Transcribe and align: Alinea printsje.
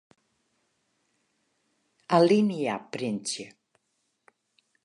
Alinea 2.17 2.77
printsje. 2.93 3.45